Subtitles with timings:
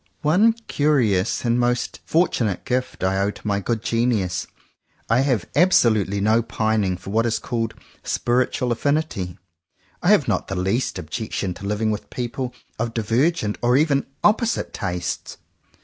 [0.23, 4.47] One curious and most fortunate gift I owe to my good genius.
[5.11, 9.37] I have absolutely no pining for what is called "spiritual af finity."
[10.01, 14.73] I have not the least objection to living with people of divergent or even opposite
[14.73, 15.37] tastes.